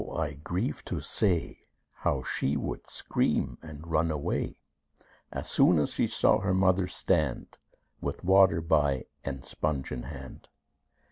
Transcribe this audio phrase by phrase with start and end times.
[0.15, 1.67] I grieve to say
[1.97, 4.57] How she would scream and run away,
[5.43, 7.59] Soon as she saw her mother stand,
[8.01, 10.49] With water by, and sponge in hand.